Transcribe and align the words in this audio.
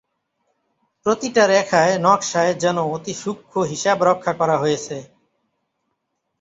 প্রতিটা 1.05 1.43
রেখায়, 1.47 1.93
নকশায় 1.97 2.53
যেন 2.53 2.77
অতি 2.87 3.13
সূক্ষ্ম 3.13 3.55
হিসাব 3.63 3.97
রক্ষা 4.03 4.33
করা 4.33 4.55
হয়েছে। 4.57 4.97